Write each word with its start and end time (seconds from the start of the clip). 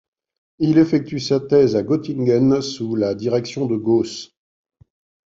Il 0.57 0.79
effectue 0.79 1.19
sa 1.19 1.39
thèse 1.39 1.75
à 1.75 1.83
Göttingen 1.83 2.63
sous 2.63 2.95
la 2.95 3.13
direction 3.13 3.67
de 3.67 3.75
Gauss. 3.75 4.35